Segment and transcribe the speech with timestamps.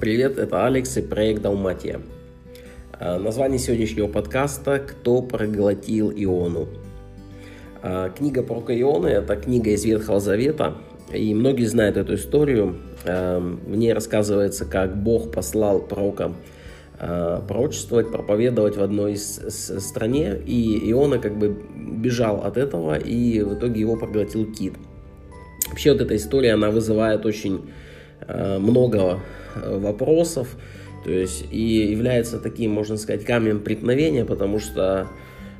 [0.00, 2.00] Привет, это Алекс и проект Далматия.
[3.00, 6.68] Название сегодняшнего подкаста «Кто проглотил Иону?».
[8.16, 10.76] Книга про Ионы– это книга из Ветхого Завета,
[11.12, 12.76] и многие знают эту историю.
[13.04, 16.32] В ней рассказывается, как Бог послал пророка
[16.96, 19.40] пророчествовать, проповедовать в одной из
[19.80, 24.74] стране, и Иона как бы бежал от этого, и в итоге его проглотил кит.
[25.68, 27.62] Вообще вот эта история, она вызывает очень
[28.28, 29.20] много
[29.54, 30.56] э, вопросов,
[31.04, 35.08] то есть и является таким, можно сказать, камнем преткновения, потому что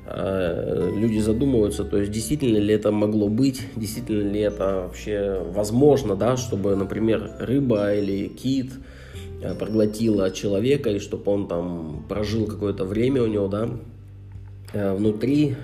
[0.06, 6.14] э, люди задумываются, то есть действительно ли это могло быть, действительно ли это вообще возможно,
[6.14, 8.72] да, чтобы, например, рыба или кит
[9.58, 13.70] проглотила человека, и чтобы он там прожил какое-то время у него, да,
[14.74, 15.54] внутри,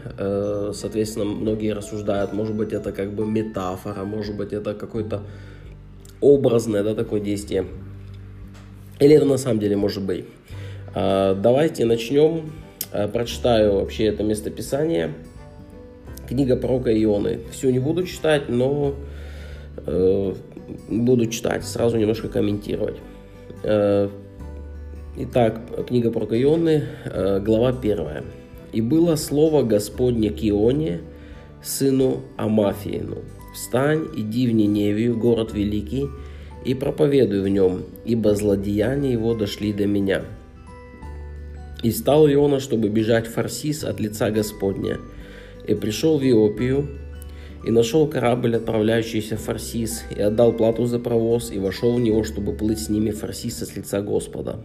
[0.73, 5.25] соответственно, многие рассуждают, может быть, это как бы метафора, может быть, это какой-то
[6.21, 7.67] образное, да, такое действие.
[9.01, 10.25] Или это на самом деле может быть.
[10.95, 12.53] А, давайте начнем.
[12.93, 15.15] А, прочитаю вообще это местописание.
[16.29, 17.41] Книга пророка Ионы.
[17.53, 18.95] Все не буду читать, но
[19.87, 20.35] э,
[20.89, 22.97] буду читать, сразу немножко комментировать.
[23.63, 24.09] Э,
[25.19, 28.25] итак, книга пророка Ионы, э, глава 1.
[28.73, 31.01] «И было слово Господне к Ионе,
[31.63, 33.19] сыну Амафиину,
[33.55, 36.09] Встань, иди в Ниневию, город великий,
[36.65, 40.23] и проповедуй в нем, ибо злодеяния его дошли до меня.
[41.85, 44.99] И стал Иона, чтобы бежать в Фарсис от лица Господня,
[45.69, 46.89] и пришел в Иопию,
[47.65, 52.25] и нашел корабль, отправляющийся в Фарсис, и отдал плату за провоз, и вошел в него,
[52.25, 54.59] чтобы плыть с ними в Фарсис от лица Господа.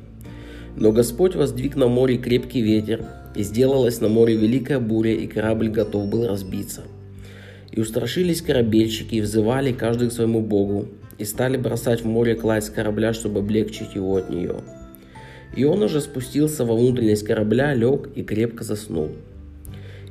[0.76, 5.70] Но Господь воздвиг на море крепкий ветер, и сделалась на море великая буря, и корабль
[5.70, 6.82] готов был разбиться–
[7.72, 12.64] и устрашились корабельщики и взывали каждый к своему богу, и стали бросать в море кладь
[12.64, 14.56] с корабля, чтобы облегчить его от нее.
[15.56, 19.10] И он уже спустился во внутренность корабля, лег и крепко заснул.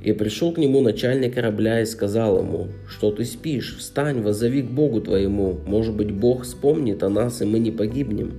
[0.02, 4.70] И пришел к нему начальник корабля и сказал ему, что ты спишь, встань, возови к
[4.70, 8.34] Богу твоему, может быть, Бог вспомнит о нас, и мы не погибнем.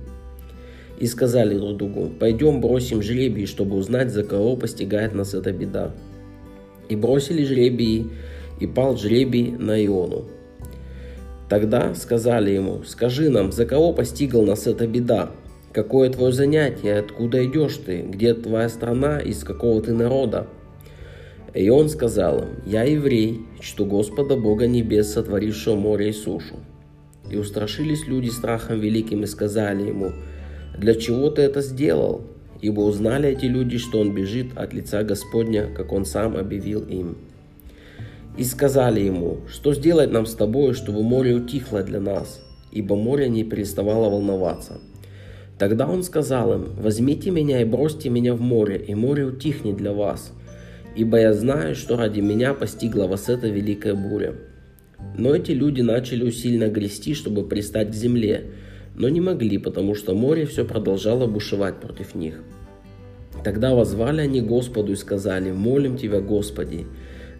[0.98, 5.92] И сказали друг другу, пойдем бросим жребий, чтобы узнать, за кого постигает нас эта беда.
[6.88, 8.10] И бросили жребий,
[8.60, 10.26] и пал жребий на Иону.
[11.48, 15.30] Тогда сказали ему, скажи нам, за кого постигла нас эта беда?
[15.72, 16.98] Какое твое занятие?
[16.98, 18.02] Откуда идешь ты?
[18.02, 19.18] Где твоя страна?
[19.18, 20.46] Из какого ты народа?
[21.52, 26.56] И он сказал им, я еврей, чту Господа Бога Небес, сотворившего море и сушу.
[27.28, 30.12] И устрашились люди страхом великим и сказали ему,
[30.78, 32.22] для чего ты это сделал?
[32.60, 37.16] Ибо узнали эти люди, что он бежит от лица Господня, как он сам объявил им
[38.36, 42.40] и сказали ему, что сделать нам с тобой, чтобы море утихло для нас,
[42.72, 44.80] ибо море не переставало волноваться.
[45.58, 49.92] Тогда он сказал им, возьмите меня и бросьте меня в море, и море утихнет для
[49.92, 50.32] вас,
[50.96, 54.36] ибо я знаю, что ради меня постигла вас эта великая буря.
[55.18, 58.52] Но эти люди начали усиленно грести, чтобы пристать к земле,
[58.94, 62.42] но не могли, потому что море все продолжало бушевать против них.
[63.44, 66.86] Тогда возвали они Господу и сказали, молим Тебя, Господи,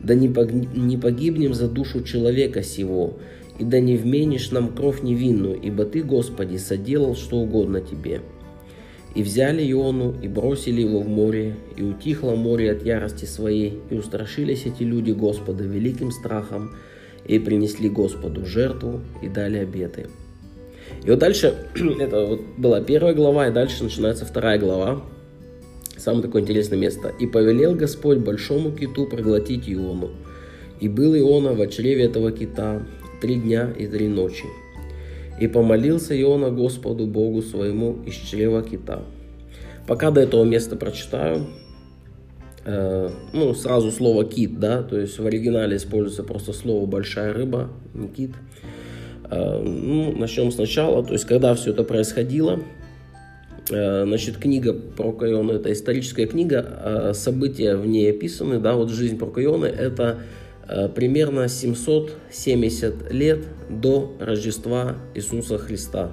[0.00, 3.18] да не погибнем за душу человека сего,
[3.58, 8.22] и да не вменишь нам кровь невинную, ибо Ты, Господи, соделал что угодно Тебе.
[9.14, 13.94] И взяли Иону, и бросили его в море, и утихло море от ярости своей, и
[13.94, 16.74] устрашились эти люди Господа великим страхом,
[17.26, 20.06] и принесли Господу жертву, и дали обеты.
[21.04, 21.54] И вот дальше,
[22.00, 25.02] это вот была первая глава, и дальше начинается вторая глава,
[26.00, 27.12] Самое такое интересное место.
[27.18, 30.10] «И повелел Господь большому киту проглотить Иону.
[30.80, 32.82] И был Иона в чреве этого кита
[33.20, 34.46] три дня и три ночи.
[35.38, 39.02] И помолился Иона Господу Богу своему из чрева кита».
[39.86, 41.46] Пока до этого места прочитаю,
[42.64, 47.68] э, ну, сразу слово кит, да, то есть в оригинале используется просто слово большая рыба,
[47.92, 48.30] не кит.
[49.30, 52.60] Э, ну, начнем сначала, то есть когда все это происходило,
[53.70, 59.16] значит, книга про Кайона– это историческая книга, а события в ней описаны, да, вот жизнь
[59.18, 60.20] про Кайоны– это
[60.68, 66.10] э, примерно 770 лет до Рождества Иисуса Христа.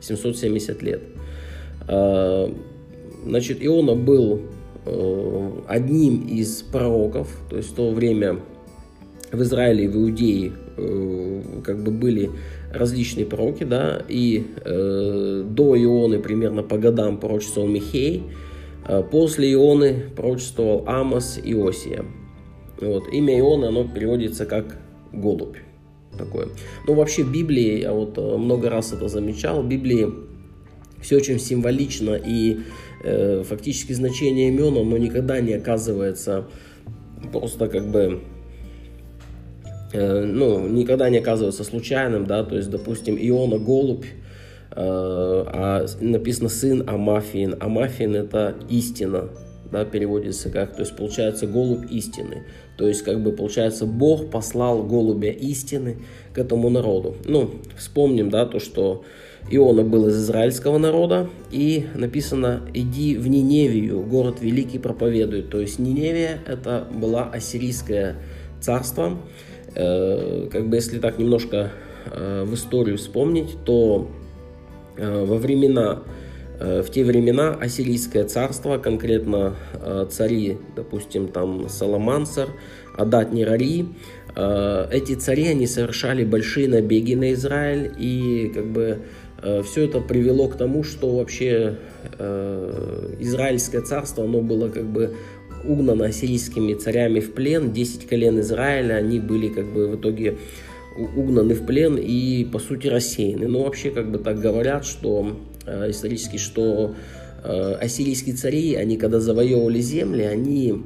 [0.00, 1.02] 770 лет.
[1.88, 2.48] Э,
[3.24, 4.42] значит, Иона был
[5.68, 8.40] одним из пророков, то есть в то время
[9.30, 10.52] в Израиле и в Иудее
[11.62, 12.30] как бы были
[12.72, 18.22] различные пророки, да, и э, до Ионы примерно по годам пророчествовал Михей,
[18.86, 22.04] э, после Ионы пророчествовал Амос и Осия.
[22.80, 23.12] Вот.
[23.12, 24.78] Имя Ионы, оно переводится как
[25.12, 25.56] голубь.
[26.16, 26.48] Такое.
[26.86, 30.08] Ну, вообще Библии, я вот э, много раз это замечал, Библии
[31.00, 32.60] все очень символично и
[33.02, 36.46] э, фактически значение имен, оно никогда не оказывается
[37.32, 38.20] просто как бы
[39.98, 46.88] ну, никогда не оказывается случайным, да, то есть, допустим, Иона Голубь, э, а написано сын
[46.88, 47.56] Амафин.
[47.60, 49.30] Амафин это истина,
[49.70, 52.44] да, переводится как, то есть получается голубь истины.
[52.76, 55.98] То есть как бы получается Бог послал голубя истины
[56.32, 57.16] к этому народу.
[57.26, 59.04] Ну, вспомним, да, то, что
[59.50, 65.50] Иона был из израильского народа, и написано «иди в Ниневию, город великий проповедует».
[65.50, 68.16] То есть Ниневия это была ассирийское
[68.60, 69.18] царство.
[69.74, 71.70] Э, как бы если так немножко
[72.06, 74.10] э, в историю вспомнить, то
[74.96, 76.02] э, во времена
[76.60, 82.50] Э, в те времена Ассирийское царство, конкретно э, цари, допустим, там Саламансар,
[82.98, 83.86] Адат Нирари,
[84.36, 88.98] э, эти цари, они совершали большие набеги на Израиль, и как бы
[89.64, 91.78] все это привело к тому, что вообще
[92.18, 95.16] Израильское царство, оно было как бы
[95.64, 100.38] угнано ассирийскими царями в плен, 10 колен Израиля, они были как бы в итоге
[101.16, 103.46] угнаны в плен и по сути рассеяны.
[103.46, 105.36] Но вообще как бы так говорят, что
[105.66, 106.94] Э, исторически, что
[107.44, 110.82] э, ассирийские цари, они когда завоевывали земли, они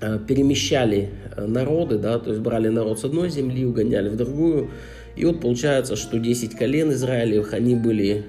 [0.00, 4.70] э, перемещали народы, да, то есть брали народ с одной земли, угоняли в другую.
[5.16, 8.24] И вот получается, что 10 колен Израилевых, они были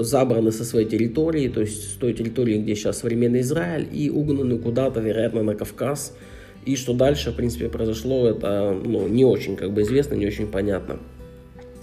[0.00, 4.58] забраны со своей территории, то есть с той территории, где сейчас современный Израиль, и угнаны
[4.58, 6.16] куда-то, вероятно, на Кавказ.
[6.66, 10.46] И что дальше, в принципе, произошло, это ну, не очень как бы известно, не очень
[10.46, 10.98] понятно.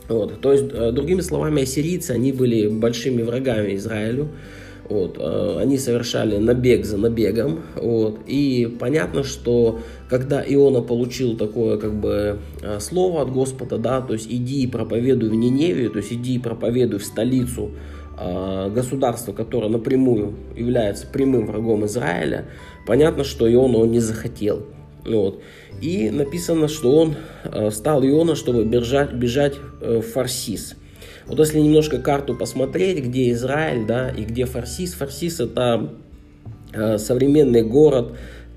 [0.07, 0.41] Вот.
[0.41, 4.29] То есть, э, другими словами, ассирийцы, они были большими врагами Израилю.
[4.91, 7.61] Вот, э, они совершали набег за набегом.
[7.75, 9.79] Вот, и понятно, что
[10.09, 14.67] когда Иона получил такое как бы э, слово от Господа, да, то есть иди и
[14.67, 17.71] проповедуй в Ниневию, то есть иди и проповедуй в столицу
[18.75, 22.45] государства, которое напрямую является прямым врагом Израиля,
[22.85, 24.67] понятно, что Иона он не захотел.
[25.05, 25.41] Вот.
[25.81, 30.75] И написано, что он э, стал Иона, чтобы бежать, бежать э, в Фарсис.
[31.27, 34.93] Вот если немножко карту посмотреть, где Израиль, да, и где Фарсис.
[34.93, 35.89] Фарсис это
[36.73, 38.13] э, современный город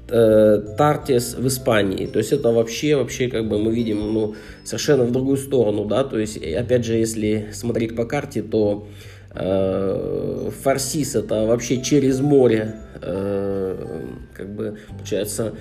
[0.07, 2.05] Тартис в Испании.
[2.05, 6.05] То есть это вообще, вообще, как бы мы видим, ну, совершенно в другую сторону, да,
[6.05, 8.87] то есть, опять же, если смотреть по карте, то
[9.35, 15.55] э, Фарсис это вообще через море, э, как бы, получается,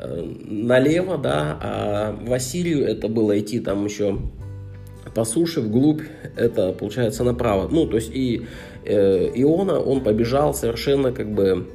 [0.00, 4.18] Э, налево, да, а в Ассирию это было идти там еще
[5.14, 6.02] по суше вглубь,
[6.36, 7.68] это получается направо.
[7.70, 8.46] Ну, то есть и
[8.84, 11.66] э, Иона, он побежал совершенно как бы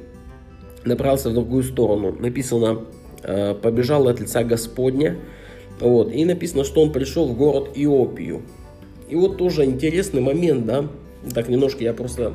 [0.84, 2.16] направился в другую сторону.
[2.18, 2.82] Написано,
[3.22, 5.16] э, побежал от лица Господня.
[5.80, 8.42] Вот, и написано, что он пришел в город Иопию.
[9.08, 10.86] И вот тоже интересный момент, да,
[11.34, 12.32] так немножко я просто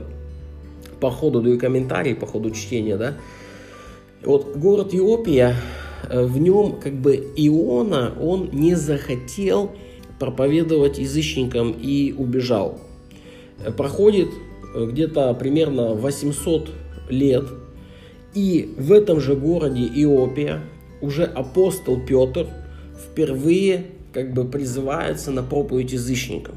[1.00, 3.16] по ходу даю комментарии, по ходу чтения, да,
[4.24, 5.56] вот город Иопия,
[6.10, 9.72] э, в нем как бы Иона, он не захотел
[10.20, 12.80] проповедовать язычникам и убежал.
[13.78, 14.30] Проходит
[14.76, 16.70] э, где-то примерно 800
[17.10, 17.46] лет,
[18.34, 20.62] и в этом же городе Иопия
[21.02, 22.48] уже апостол Петр
[22.96, 26.56] впервые как бы призывается на проповедь язычникам.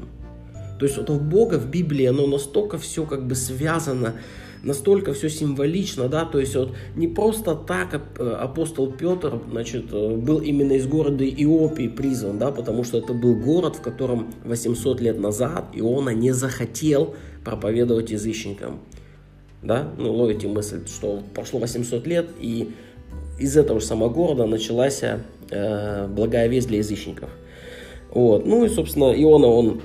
[0.79, 4.15] То есть вот у Бога в Библии оно настолько все как бы связано
[4.63, 10.15] настолько все символично, да, то есть вот не просто так э, апостол Петр, значит, э,
[10.15, 15.01] был именно из города Иопии призван, да, потому что это был город, в котором 800
[15.01, 18.79] лет назад Иона не захотел проповедовать язычникам,
[19.61, 22.71] да, ну, ловите мысль, что прошло 800 лет, и
[23.39, 27.29] из этого же самого города началась э, благая весть для язычников.
[28.11, 28.45] Вот.
[28.45, 29.81] Ну и, собственно, Иона, он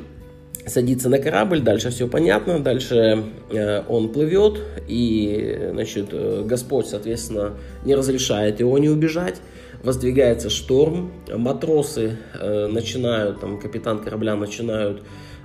[0.68, 7.54] садится на корабль, дальше все понятно, дальше э, он плывет, и, значит, э, Господь, соответственно,
[7.84, 9.37] не разрешает его не убежать,
[9.82, 15.02] воздвигается шторм, матросы э, начинают, там, капитан корабля начинают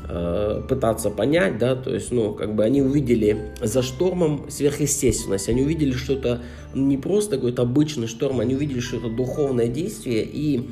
[0.07, 5.61] э, пытаться понять, да, то есть, ну, как бы они увидели за штормом сверхъестественность, они
[5.61, 6.41] увидели, что это
[6.73, 10.69] не просто какой-то обычный шторм, они увидели, что это духовное действие, и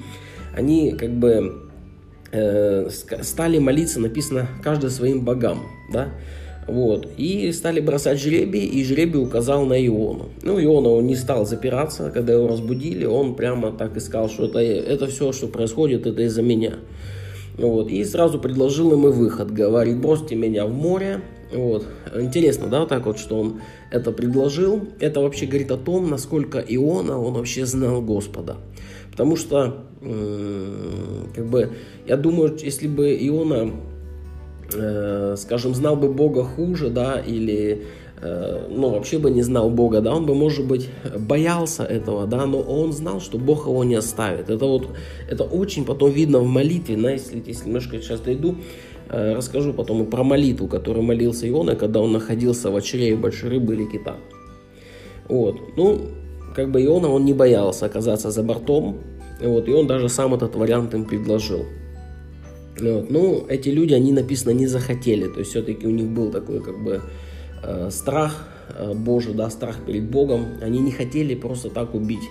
[0.56, 1.71] они, как бы,
[2.34, 2.90] Э,
[3.22, 6.10] стали молиться, написано, каждый своим богам, да,
[6.66, 10.30] вот, и стали бросать жребий, и жребий указал на Иону.
[10.42, 14.46] Ну, Иона, он не стал запираться, когда его разбудили, он прямо так и сказал, что
[14.46, 16.76] это, это все, что происходит, это из-за меня.
[17.58, 21.20] Вот, и сразу предложил и выход, говорит, бросьте меня в море,
[21.54, 21.86] вот.
[22.16, 23.60] Интересно, да, так вот, что он
[23.92, 24.88] это предложил.
[25.02, 28.56] Это вообще говорит о том, насколько Иона, он вообще знал Господа.
[29.12, 31.70] Потому что, как бы,
[32.08, 33.72] я думаю, если бы Иона
[34.74, 37.86] э, скажем, знал бы Бога хуже, да, или
[38.22, 42.46] Э, ну, вообще бы не знал Бога, да, он бы, может быть, боялся этого, да,
[42.46, 44.50] но он знал, что Бог его не оставит.
[44.50, 44.90] Это вот,
[45.28, 48.58] это очень потом видно в молитве, да, если, если немножко сейчас дойду,
[49.10, 53.50] э, расскажу потом и про молитву, которую молился Иона, когда он находился в очерее большой
[53.50, 54.18] рыбы или кита.
[55.28, 56.02] Вот, ну,
[56.56, 58.98] как бы Иона, он не боялся оказаться за бортом,
[59.48, 61.66] вот, и он даже сам этот вариант им предложил.
[62.80, 66.62] Вот, ну, эти люди, они написано не захотели, то есть все-таки у них был такой,
[66.62, 67.02] как бы,
[67.64, 70.46] Э, страх э, Божий, да, страх перед Богом.
[70.62, 72.28] Они не хотели просто так убить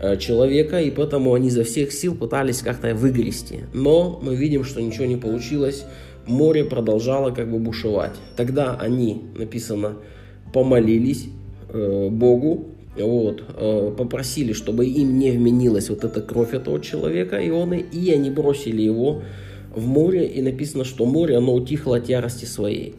[0.00, 3.64] э, человека, и поэтому они за всех сил пытались как-то выгрести.
[3.74, 5.84] Но мы видим, что ничего не получилось.
[6.26, 8.16] Море продолжало как бы бушевать.
[8.36, 9.96] Тогда они, написано,
[10.52, 11.26] помолились
[11.68, 17.84] э, Богу, вот, э, попросили, чтобы им не вменилась вот эта кровь этого человека, Ионы,
[17.92, 19.22] и они бросили его
[19.74, 22.94] в море, и написано, что море, оно утихло от ярости своей.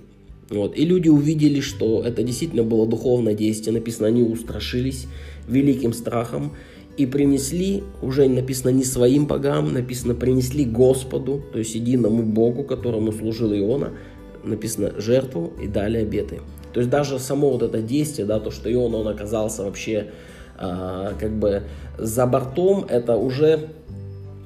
[0.49, 0.77] Вот.
[0.77, 3.73] И люди увидели, что это действительно было духовное действие.
[3.73, 5.07] Написано, они устрашились
[5.47, 6.51] великим страхом
[6.97, 13.13] и принесли, уже написано не своим богам, написано принесли Господу, то есть единому Богу, которому
[13.13, 13.91] служил Иона,
[14.43, 16.39] написано жертву и дали обеты.
[16.73, 20.11] То есть даже само вот это действие, да, то, что Иона, он оказался вообще
[20.59, 21.63] э, как бы
[21.97, 23.69] за бортом, это уже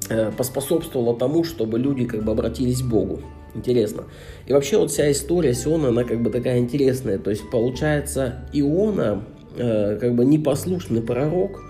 [0.08, 3.20] э, поспособствовало тому, чтобы люди как бы обратились к Богу.
[3.54, 4.04] Интересно.
[4.46, 7.18] И вообще вот вся история Сиона, она как бы такая интересная.
[7.18, 9.24] То есть получается Иона,
[9.56, 11.62] э, как бы непослушный пророк,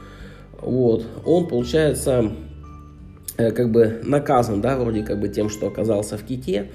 [0.60, 2.32] вот, он получается
[3.36, 6.70] э, как бы наказан, да, вроде как бы тем, что оказался в ките,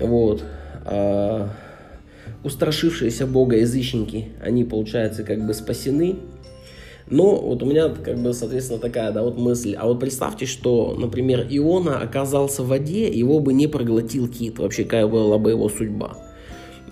[0.00, 0.42] вот,
[0.84, 1.48] э,
[2.44, 6.16] устрашившиеся Бога язычники, они, получается, как бы спасены,
[7.08, 9.74] но вот у меня, как бы, соответственно, такая, да, вот мысль.
[9.78, 14.58] А вот представьте, что, например, Иона оказался в воде, его бы не проглотил кит.
[14.58, 16.16] Вообще, какая была бы его судьба.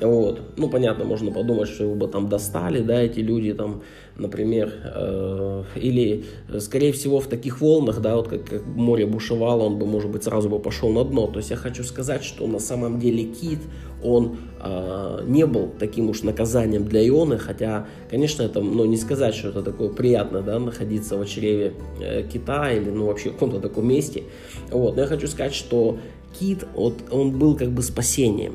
[0.01, 0.41] Вот.
[0.57, 3.83] Ну, понятно, можно подумать, что его бы там достали, да, эти люди там,
[4.17, 6.25] например, э, или,
[6.59, 10.25] скорее всего, в таких волнах, да, вот как, как море бушевало, он бы, может быть,
[10.25, 11.29] сразу бы пошел на дно.
[11.29, 13.61] То есть я хочу сказать, что на самом деле кит,
[14.03, 19.35] он э, не был таким уж наказанием для Ионы, хотя, конечно, это, ну, не сказать,
[19.35, 23.61] что это такое приятно, да, находиться в чреве э, кита или, ну, вообще в каком-то
[23.61, 24.25] таком месте.
[24.71, 25.99] Вот, но я хочу сказать, что
[26.39, 28.55] кит, вот, он был как бы спасением.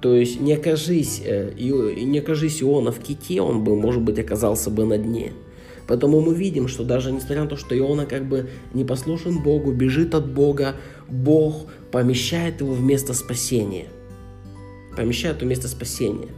[0.00, 4.70] То есть не окажись, э, не окажись Иона в ките, он бы, может быть, оказался
[4.70, 5.32] бы на дне.
[5.88, 9.72] Поэтому мы видим, что даже несмотря на то, что Иона как бы не послушен Богу,
[9.72, 10.76] бежит от Бога,
[11.08, 13.86] Бог помещает его в место спасения.
[14.96, 16.28] Помещает его в спасения.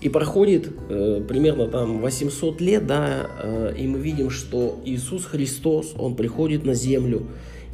[0.00, 5.94] И проходит э, примерно там 800 лет, да, э, и мы видим, что Иисус Христос,
[5.96, 7.26] Он приходит на землю,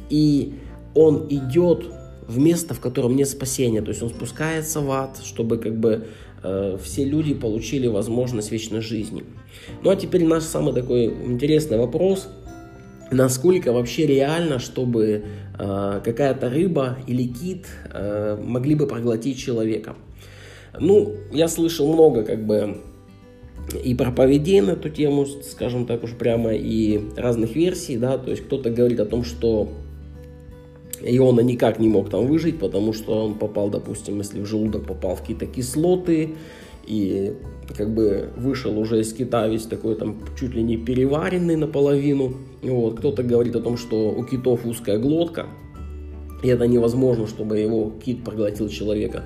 [0.09, 0.53] и
[0.93, 1.85] Он идет
[2.27, 3.81] в место, в котором нет спасения.
[3.81, 6.07] То есть он спускается в ад, чтобы как бы
[6.43, 9.23] э, все люди получили возможность вечной жизни.
[9.83, 12.27] Ну а теперь наш самый такой интересный вопрос.
[13.11, 15.23] Насколько вообще реально, чтобы
[15.59, 19.95] э, какая-то рыба или кит э, могли бы проглотить человека?
[20.79, 22.77] Ну, я слышал много как бы
[23.83, 28.43] и проповедей на эту тему, скажем так уж прямо, и разных версий, да, то есть
[28.43, 29.69] кто-то говорит о том, что
[31.03, 34.85] и он никак не мог там выжить, потому что он попал, допустим, если в желудок
[34.85, 36.35] попал в какие-то кислоты,
[36.85, 37.33] и
[37.77, 42.33] как бы вышел уже из кита весь такой там чуть ли не переваренный наполовину.
[42.61, 42.99] Вот.
[42.99, 45.47] Кто-то говорит о том, что у китов узкая глотка,
[46.43, 49.23] и это невозможно, чтобы его кит проглотил человека.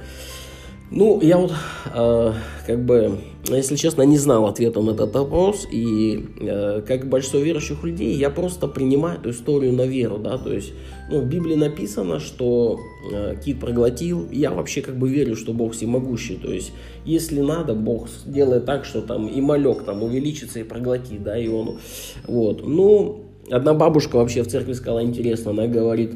[0.89, 1.51] Ну, я вот,
[1.93, 2.33] э,
[2.65, 3.17] как бы,
[3.49, 8.29] если честно, не знал ответа на этот вопрос, и э, как большинство верующих людей, я
[8.29, 10.71] просто принимаю эту историю на веру, да, то есть,
[11.11, 12.79] ну, в Библии написано, что
[13.11, 16.71] э, кит проглотил, я вообще как бы верю, что Бог всемогущий, то есть,
[17.03, 21.49] если надо, Бог делает так, что там и малек там увеличится и проглотит, да, и
[21.49, 21.79] он,
[22.27, 26.13] вот, ну, одна бабушка вообще в церкви сказала интересно, она говорит,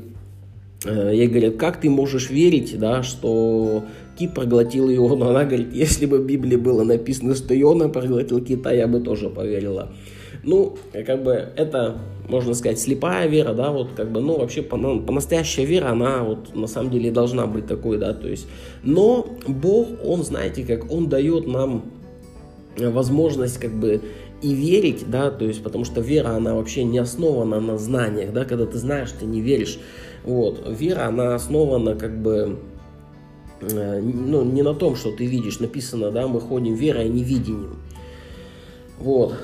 [0.86, 3.84] э, ей говорят, как ты можешь верить, да, что
[4.22, 5.30] кит проглотил Иона.
[5.30, 9.30] Она говорит, если бы в Библии было написано, что Иона проглотил кита, я бы тоже
[9.30, 9.90] поверила.
[10.44, 11.98] Ну, как бы это,
[12.30, 16.68] можно сказать, слепая вера, да, вот как бы, ну, вообще по-настоящая вера, она вот на
[16.68, 18.48] самом деле должна быть такой, да, то есть,
[18.84, 21.84] но Бог, Он, знаете, как Он дает нам
[22.78, 24.01] возможность как бы
[24.42, 28.44] и верить, да, то есть, потому что вера, она вообще не основана на знаниях, да,
[28.44, 29.80] когда ты знаешь, ты не веришь,
[30.24, 32.58] вот, вера, она основана как бы
[33.62, 37.77] ну, не на том, что ты видишь, написано, да, мы ходим верой, а не видением.
[39.00, 39.36] Вот.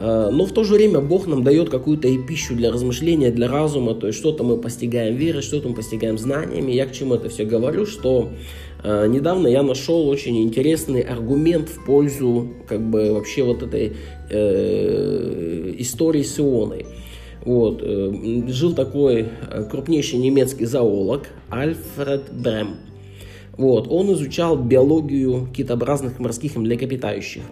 [0.00, 3.48] Э, но в то же время Бог нам дает какую-то и пищу для размышления, для
[3.48, 6.72] разума, то есть что-то мы постигаем верой, что-то мы постигаем знаниями.
[6.72, 8.30] Я к чему это все говорю, что
[8.86, 13.96] Э, недавно я нашел очень интересный аргумент в пользу как бы вообще вот этой
[14.30, 16.86] э, истории с ионой.
[17.44, 17.80] Вот.
[17.82, 18.12] Э,
[18.48, 22.76] жил такой э, крупнейший немецкий зоолог Альфред Брем.
[23.56, 23.86] Вот.
[23.88, 27.42] Он изучал биологию китообразных морских млекопитающих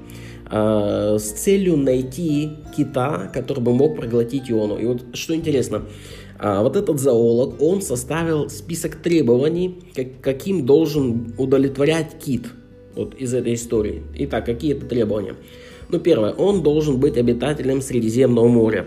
[0.50, 4.76] э, с целью найти кита, который бы мог проглотить иону.
[4.76, 5.82] И вот что интересно,
[6.38, 12.49] а вот этот зоолог, он составил список требований, как, каким должен удовлетворять кит
[12.94, 14.02] вот из этой истории.
[14.14, 15.37] Итак, какие это требования?
[15.88, 18.87] Ну, первое, он должен быть обитателем Средиземного моря.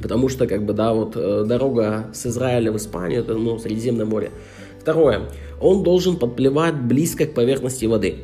[0.00, 4.06] Потому что, как бы, да, вот э, дорога с Израиля в Испанию, это, ну, Средиземное
[4.06, 4.30] море.
[4.84, 5.22] Второе,
[5.62, 8.16] он должен подплывать близко к поверхности воды.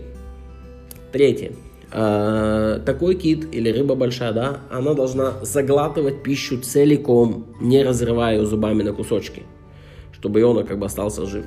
[1.10, 1.52] Третье,
[1.90, 8.44] э, такой кит или рыба большая, да, она должна заглатывать пищу целиком, не разрывая ее
[8.44, 9.44] зубами на кусочки,
[10.12, 11.46] чтобы он как бы остался жив.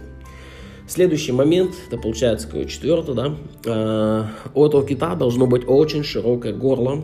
[0.88, 4.24] Следующий момент, это получается какой четвертый, да, э,
[4.56, 7.04] у этого кита должно быть очень широкое горло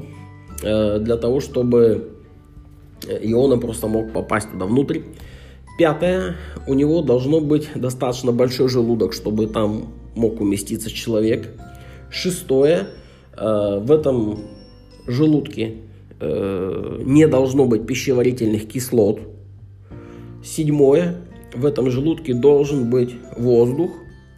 [0.63, 2.09] э, для того, чтобы
[3.07, 5.01] Иона просто мог попасть туда внутрь.
[5.79, 6.35] Пятое,
[6.67, 11.47] у него должно быть достаточно большой желудок, чтобы там мог уместиться человек.
[12.11, 12.89] Шестое,
[13.37, 14.39] э, в этом
[15.07, 15.75] желудке
[16.19, 19.21] э, не должно быть пищеварительных кислот.
[20.43, 21.21] Седьмое,
[21.55, 23.91] в этом желудке должен быть воздух.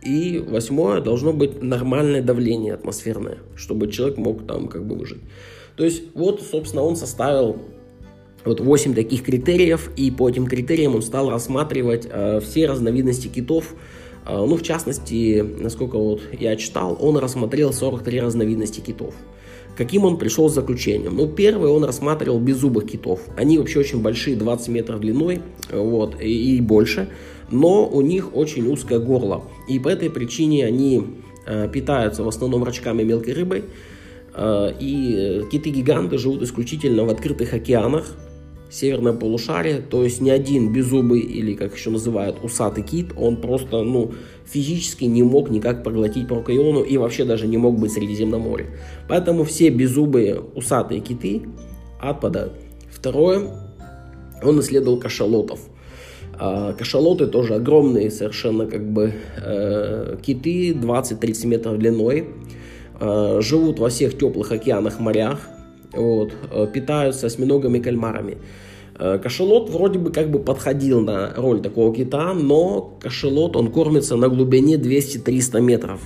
[0.06, 5.22] И восьмое, должно быть нормальное давление атмосферное, чтобы человек мог там как бы выжить.
[5.76, 7.58] То есть вот, собственно, он составил
[8.46, 13.76] вот 8 таких критериев, и по этим критериям он стал рассматривать э, все разновидности китов.
[14.26, 19.14] Э, ну, в частности, насколько вот я читал, он рассмотрел 43 разновидности китов.
[19.78, 21.16] Каким он пришел с заключением?
[21.16, 23.22] Ну, первый он рассматривал беззубых китов.
[23.38, 27.10] Они вообще очень большие, 20 метров длиной, вот, и, и больше,
[27.50, 29.44] но у них очень узкое горло.
[29.68, 31.04] И по этой причине они
[31.46, 33.64] э, питаются в основном рачками мелкой рыбой,
[34.34, 38.18] э, и киты-гиганты живут исключительно в открытых океанах,
[38.72, 43.84] северное полушарие, то есть ни один беззубый или, как еще называют, усатый кит, он просто,
[43.84, 44.14] ну,
[44.46, 48.68] физически не мог никак проглотить прокаиону и вообще даже не мог быть в Средиземном море.
[49.10, 51.42] Поэтому все беззубые усатые киты
[52.00, 52.54] отпадают.
[52.90, 53.50] Второе,
[54.42, 55.60] он исследовал кашалотов.
[56.40, 62.30] А, кашалоты тоже огромные совершенно как бы э, киты, 20-30 метров длиной,
[63.00, 65.42] э, живут во всех теплых океанах, морях,
[65.94, 68.38] вот, э, питаются осьминогами и кальмарами.
[68.98, 74.16] Э, кашалот вроде бы как бы подходил на роль такого кита, но кашалот, он кормится
[74.16, 76.02] на глубине 200-300 метров.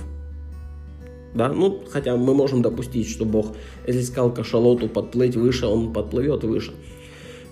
[1.34, 3.48] Да, ну, хотя мы можем допустить, что Бог,
[3.86, 6.72] если сказал кашалоту подплыть выше, он подплывет выше.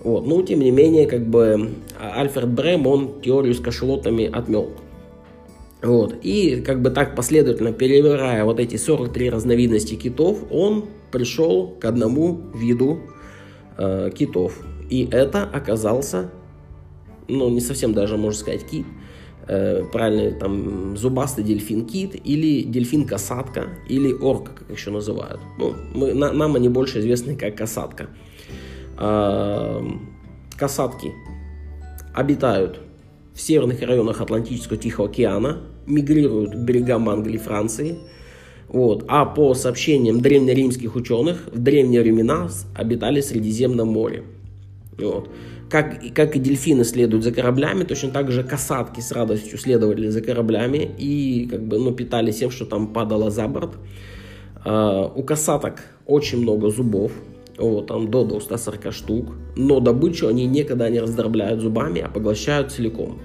[0.02, 4.70] Вот, но тем не менее, как бы Альфред Брэм, он теорию с кашалотами отмел.
[5.84, 11.84] Вот, и как бы так последовательно перебирая вот эти 43 разновидности китов, он пришел к
[11.84, 13.00] одному виду
[13.76, 14.58] э, китов.
[14.88, 16.30] И это оказался,
[17.28, 18.86] ну, не совсем даже, можно сказать, кит.
[19.46, 25.40] Э, правильно, там, зубастый дельфин-кит или дельфин-касатка или орка, как еще называют.
[25.58, 28.08] Ну, мы, на, нам они больше известны как касатка.
[28.98, 29.82] Э,
[30.56, 31.12] касатки
[32.14, 32.80] обитают
[33.34, 37.98] в северных районах Атлантического Тихого океана, мигрируют к берегам Англии и Франции–
[38.74, 39.04] вот.
[39.06, 44.24] А по сообщениям древнеримских ученых, в древние времена обитали в Средиземном море.
[44.98, 45.30] Вот.
[45.70, 50.20] Как, как и дельфины следуют за кораблями, точно так же касатки с радостью следовали за
[50.20, 53.76] кораблями и как бы, ну, питались тем, что там падало за борт.
[54.64, 57.12] Uh, у касаток очень много зубов,
[57.58, 63.20] вот, там до 240 штук, но добычу они никогда не раздробляют зубами, а поглощают целиком.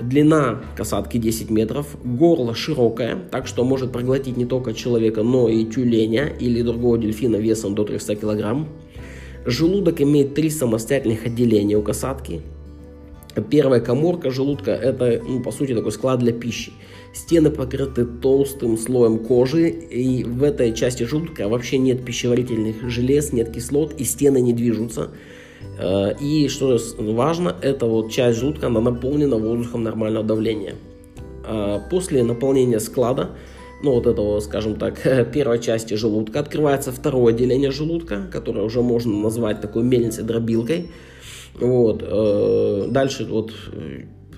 [0.00, 5.64] Длина касатки 10 метров, горло широкое, так что может проглотить не только человека, но и
[5.64, 8.66] тюленя или другого дельфина весом до 300 кг.
[9.44, 12.40] Желудок имеет три самостоятельных отделения у касатки.
[13.50, 16.72] Первая коморка желудка– это, ну, по сути, такой склад для пищи.
[17.12, 23.52] Стены покрыты толстым слоем кожи, и в этой части желудка вообще нет пищеварительных желез, нет
[23.52, 25.10] кислот, и стены не движутся.
[25.78, 30.74] Э, и что важно, эта вот часть желудка, она наполнена воздухом нормального давления.
[31.44, 33.32] А после наполнения склада,
[33.82, 34.98] ну вот этого, скажем так,
[35.34, 40.88] первой части желудка, открывается второе отделение желудка, которое уже можно назвать такой мельницей-дробилкой.
[41.60, 42.02] Вот.
[42.02, 43.52] Э, дальше вот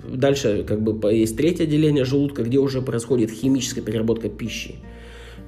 [0.09, 4.77] Дальше как бы есть третье отделение желудка, где уже происходит химическая переработка пищи.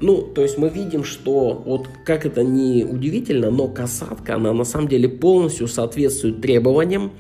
[0.01, 4.64] Ну, то есть мы видим, что вот как это не удивительно, но касатка, она на
[4.64, 7.12] самом деле полностью соответствует требованиям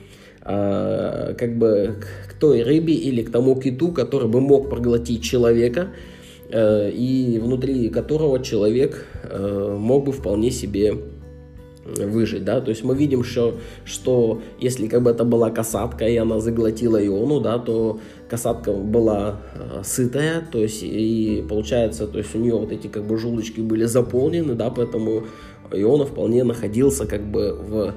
[0.44, 1.96] э, как бы
[2.28, 5.88] к той рыбе или к тому киту, который бы мог проглотить человека,
[6.50, 10.96] э, и внутри которого человек э, мог бы вполне себе
[11.86, 16.16] выжить, да, то есть мы видим, что, что если как бы это была касатка, и
[16.16, 22.34] она заглотила иону, да, то касатка была э, сытая, то есть и получается, то есть
[22.34, 25.24] у нее вот эти как бы желудочки были заполнены, да, поэтому
[25.72, 27.94] иона вполне находился как бы в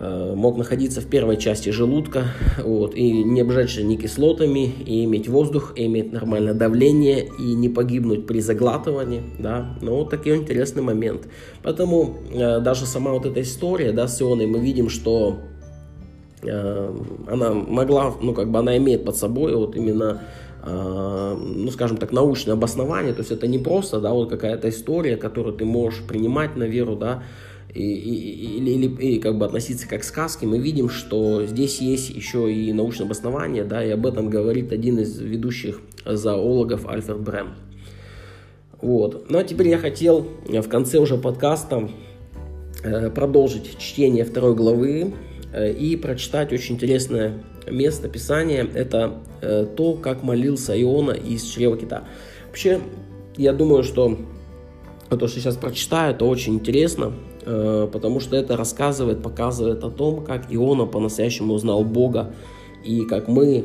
[0.00, 2.26] мог находиться в первой части желудка
[2.62, 7.68] вот, и не обжечься ни кислотами, и иметь воздух, и иметь нормальное давление, и не
[7.68, 11.28] погибнуть при заглатывании, да, но вот такой интересный момент.
[11.62, 15.38] Поэтому э, даже сама вот эта история, да, с Ионой, мы видим, что
[16.42, 16.94] э,
[17.26, 20.22] она могла, ну, как бы она имеет под собой вот именно
[20.62, 25.16] э, ну, скажем так, научное обоснование, то есть это не просто, да, вот какая-то история,
[25.16, 27.24] которую ты можешь принимать на веру, да,
[27.74, 32.52] и, или, или как бы относиться как к сказке, мы видим, что здесь есть еще
[32.52, 37.54] и научное обоснование, да, и об этом говорит один из ведущих зоологов Альфред Брэм.
[38.80, 39.28] Вот.
[39.28, 41.90] Ну а теперь я хотел в конце уже подкаста
[42.84, 45.14] э, продолжить чтение второй главы
[45.52, 48.64] э, и прочитать очень интересное место Писания.
[48.64, 52.04] Это э, то, как молился Иона из чрева кита.
[52.46, 52.80] Вообще,
[53.36, 54.18] я думаю, что
[55.10, 57.12] то, что сейчас прочитаю, это очень интересно.
[57.50, 62.34] Э, потому что это рассказывает, показывает о том, как Иона по-настоящему узнал Бога,
[62.84, 63.64] и как мы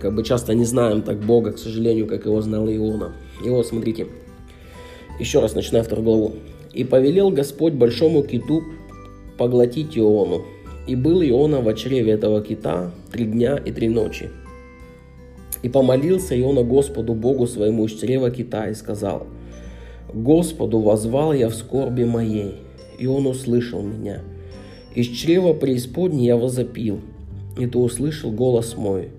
[0.00, 3.12] как бы часто не знаем так Бога, к сожалению, как его знал Иона.
[3.44, 4.08] И вот смотрите,
[5.20, 6.32] еще раз начинаю вторую главу.
[6.72, 8.64] «И повелел Господь большому киту
[9.38, 10.42] поглотить Иону,
[10.88, 14.28] и был Иона в чреве этого кита три дня и три ночи.
[15.62, 19.28] И помолился Иона Господу Богу своему из чрева кита и сказал–
[20.12, 22.56] Господу возвал я в скорби моей,
[22.98, 24.20] и Он услышал меня.
[24.94, 27.00] Из чрева преисподней я возопил,
[27.58, 29.10] и Ты услышал голос мой.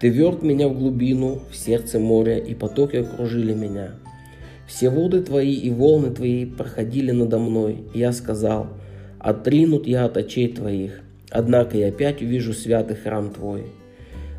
[0.00, 3.94] Ты верт меня в глубину, в сердце моря, и потоки окружили меня.
[4.66, 8.68] Все воды Твои и волны Твои проходили надо мной, и я сказал,
[9.18, 13.64] отринут я от очей Твоих, однако я опять увижу святый храм Твой.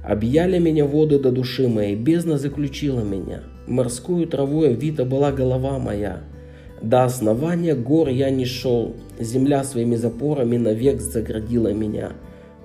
[0.04, 6.24] Объяли меня воды до души моей, бездна заключила меня– морскую травой вита была голова моя.
[6.82, 12.14] До основания гор я не шел, земля своими запорами навек заградила меня.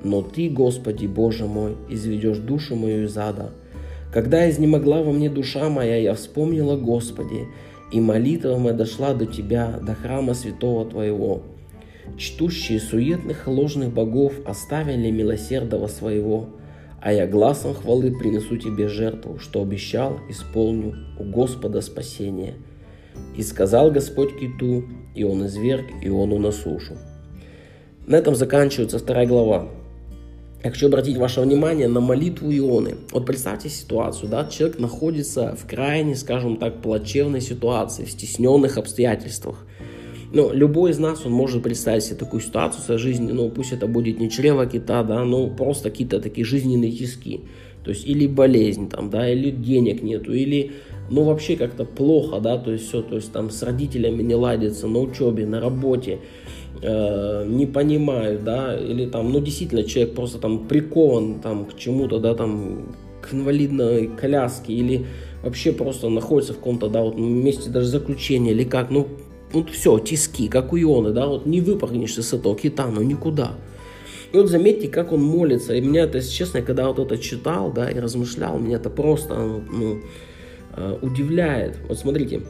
[0.02, 3.50] Но Ты, Господи, Боже мой, изведешь душу мою из ада.
[4.12, 7.48] Когда изнемогла во мне душа моя, я вспомнила Господи,
[7.92, 11.42] и молитва моя дошла до Тебя, до храма святого Твоего.
[12.16, 16.48] Чтущие суетных ложных богов оставили милосердного своего–
[17.04, 22.54] а я глазом хвалы принесу тебе жертву, что обещал, исполню у Господа спасение.
[23.36, 26.94] И сказал Господь киту, и он изверг Иону на сушу.
[28.06, 29.68] На этом заканчивается вторая глава.
[30.64, 32.94] Я хочу обратить ваше внимание на молитву Ионы.
[33.12, 39.66] Вот представьте ситуацию, да, человек находится в крайне, скажем так, плачевной ситуации, в стесненных обстоятельствах–
[40.34, 43.72] ну, любой из нас, он может представить себе такую ситуацию в своей жизни, ну, пусть
[43.72, 47.42] это будет не чрево кита, да, но просто какие-то такие жизненные тиски.
[47.84, 50.72] То есть, или болезнь там, да, или денег нету, или,
[51.10, 54.88] ну, вообще как-то плохо, да, то есть все, то есть там с родителями не ладится,
[54.88, 56.18] на учебе, на работе,
[56.82, 62.18] э, не понимают, да, или там, ну, действительно, человек просто там прикован там к чему-то,
[62.18, 65.06] да, там, к инвалидной коляске, или
[65.44, 69.06] вообще просто находится в каком-то, да, вот месте даже заключения, или как, ну,
[69.54, 73.52] вот все, тиски, как у Ионы, да, вот не выпрыгнешь из этого кита, ну никуда.
[74.32, 75.74] И вот заметьте, как он молится.
[75.74, 79.34] И меня это, если честно, когда вот это читал, да, и размышлял, меня это просто,
[79.34, 80.00] ну,
[80.76, 81.78] э, удивляет.
[81.88, 82.42] Вот смотрите,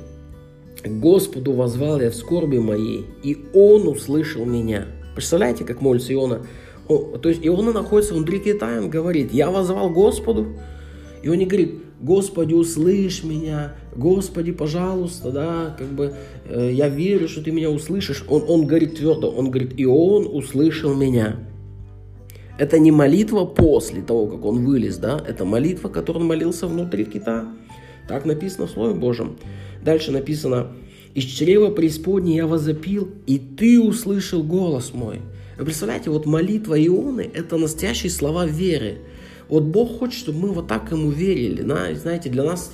[0.82, 4.86] Господу возвал я в скорби моей, и Он услышал меня.
[5.14, 6.46] Представляете, как молится Иона?
[6.88, 10.54] Он, то есть Иона находится внутри кита, он говорит, я возвал Господу,
[11.22, 16.12] и он не говорит, Господи, услышь меня, Господи, пожалуйста, да, как бы
[16.44, 18.26] э, я верю, что ты меня услышишь.
[18.28, 21.36] Он, он говорит твердо, он говорит, и он услышал меня.
[22.58, 27.06] Это не молитва после того, как он вылез, да, это молитва, которую он молился внутри
[27.06, 27.48] кита.
[28.06, 29.38] Так написано в Слове Божьем.
[29.82, 30.72] Дальше написано,
[31.14, 35.22] из чрева преисподней я возопил, и ты услышал голос мой.
[35.56, 38.98] Вы представляете, вот молитва Ионы– это настоящие слова веры.
[39.48, 41.62] Вот Бог хочет, чтобы мы вот так ему верили.
[41.62, 41.94] Да?
[41.94, 42.70] Знаете, для нас,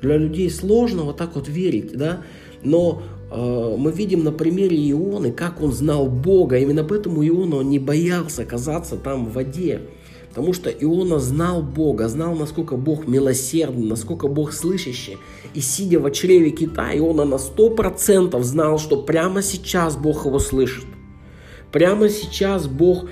[0.00, 2.22] для людей сложно вот так вот верить, да?
[2.62, 6.58] но э, мы видим на примере Ионы, как он знал Бога.
[6.58, 9.82] Именно поэтому Иона он не боялся оказаться там в воде.
[10.36, 15.16] Потому что Иона знал Бога, знал, насколько Бог милосердный, насколько Бог слышащий.
[15.54, 20.38] И сидя в чреве кита, Иона на сто процентов знал, что прямо сейчас Бог его
[20.38, 20.84] слышит.
[21.72, 23.06] Прямо сейчас Бог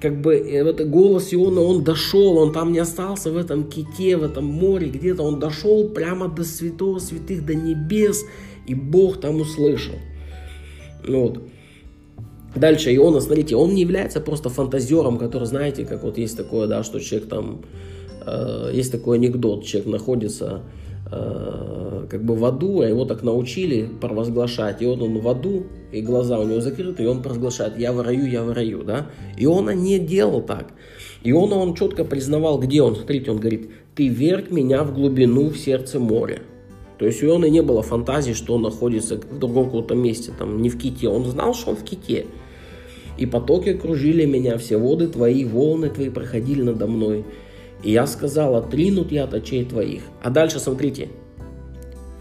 [0.00, 4.16] как бы э, вот голос Иона, он дошел, он там не остался в этом ките,
[4.16, 8.24] в этом море, где-то он дошел прямо до святого святых, до небес,
[8.66, 9.94] и Бог там услышал.
[11.06, 11.42] Вот.
[12.54, 16.82] Дальше Иона, смотрите, он не является просто фантазером, который, знаете, как вот есть такое, да,
[16.82, 17.62] что человек там,
[18.26, 20.62] э, есть такой анекдот, человек находится
[21.10, 26.00] как бы в аду, а его так научили провозглашать, и вот он в аду, и
[26.00, 29.70] глаза у него закрыты, и он провозглашает, я в раю, я в раю, да, Иона
[29.70, 30.72] не делал так,
[31.24, 35.58] Иона он четко признавал, где он, смотрите, он говорит, ты верг меня в глубину в
[35.58, 36.42] сердце моря,
[37.00, 40.60] то есть у Иона не было фантазии, что он находится в другом каком-то месте, там,
[40.60, 41.08] не в ките.
[41.08, 42.26] Он знал, что он в ките.
[43.16, 47.24] И потоки окружили меня, все воды твои, волны твои проходили надо мной.
[47.82, 50.02] И я сказал, отринут я от очей твоих.
[50.22, 51.08] А дальше смотрите,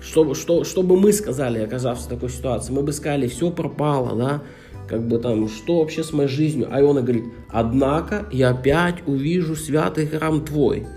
[0.02, 2.72] что, что, что бы мы сказали, оказавшись в такой ситуации?
[2.72, 4.42] Мы бы сказали, все пропало, да,
[4.88, 6.68] как бы там, что вообще с моей жизнью?
[6.72, 10.88] А Иона говорит, однако я опять увижу святый храм твой.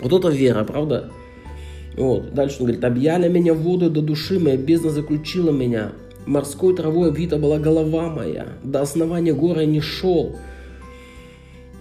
[0.00, 1.10] Вот это вера, правда?
[1.96, 2.32] Вот.
[2.32, 5.92] Дальше он говорит, объяли меня воды до души, моя бездна заключила меня.
[6.26, 10.36] Морской травой обвита была голова моя, до основания гора не шел.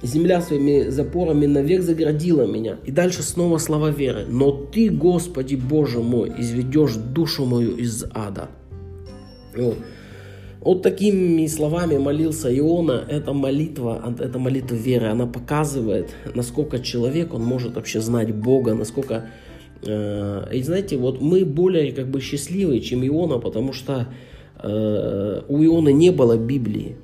[0.02, 2.78] Земля своими запорами навек заградила меня.
[2.86, 4.26] И дальше снова слова веры.
[4.28, 8.50] Но ты, Господи Боже мой, изведешь душу мою из ада.
[9.56, 10.82] Вот.
[10.84, 13.04] Такими словами молился Иона.
[13.08, 15.08] Это молитва, это молитва веры.
[15.08, 19.30] Она показывает, насколько человек, он может вообще знать Бога, насколько
[19.84, 24.08] Э, и знаете, вот мы более как бы счастливые, чем Иона, потому что
[24.62, 26.98] э, у Иона не было Библии.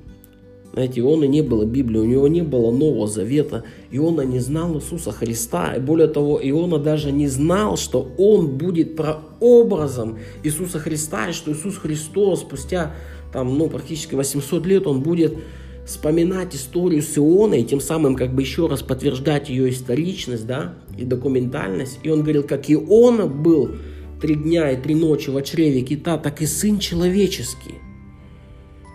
[0.76, 3.64] Знаете, Иона не было Библии, у него не было Нового Завета.
[3.90, 5.72] Иона не знал Иисуса Христа.
[5.74, 11.50] И более того, Иона даже не знал, что он будет прообразом Иисуса Христа, и что
[11.50, 12.94] Иисус Христос спустя
[13.32, 15.38] там, ну, практически 800 лет он будет
[15.86, 21.06] вспоминать историю с Ионой, тем самым как бы еще раз подтверждать ее историчность, да, и
[21.06, 22.00] документальность.
[22.02, 23.70] И он говорил, как Иона был
[24.20, 27.85] три дня и три ночи в чреве кита, так и Сын Человеческий.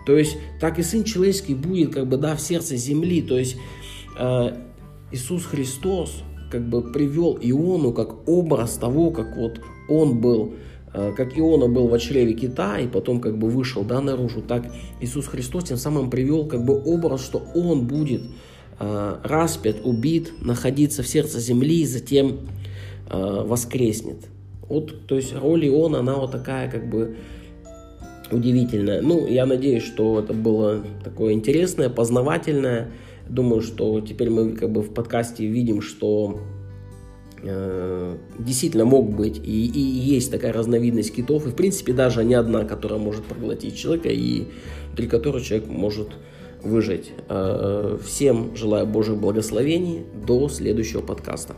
[0.06, 3.22] То есть, так и Сын Человеческий будет, как бы, да, в сердце земли.
[3.22, 3.56] То есть,
[4.18, 4.56] э,
[5.10, 10.54] Иисус Христос, как бы, привел Иону как образ того, как вот он был
[10.94, 14.66] Э, как Иона был в чреве кита и потом как бы вышел да, наружу, так
[15.00, 18.22] Иисус Христос тем самым привел как бы образ, что Он будет
[18.78, 22.40] э, распят, убит, находиться в сердце земли и затем
[23.10, 24.18] э, воскреснет.
[24.68, 27.16] Вот, то есть роль Иона, она вот такая как бы
[28.32, 29.02] удивительная.
[29.02, 32.92] Ну, я надеюсь, что это было такое интересное, познавательное.
[33.28, 36.40] Думаю, что теперь мы как бы в подкасте видим, что
[37.44, 42.34] Э, действительно мог быть и, и есть такая разновидность китов, и в принципе даже не
[42.34, 44.44] одна, которая может проглотить человека и
[44.96, 46.08] при которой человек может
[46.62, 47.10] выжить.
[47.28, 50.04] Э, всем желаю Божьих благословений.
[50.24, 51.56] До следующего подкаста.